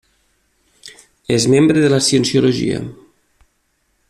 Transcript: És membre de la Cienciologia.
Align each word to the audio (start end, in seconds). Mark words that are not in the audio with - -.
És 1.37 1.45
membre 1.55 1.83
de 1.85 1.93
la 1.95 2.01
Cienciologia. 2.09 2.81